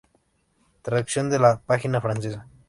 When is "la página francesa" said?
1.37-2.47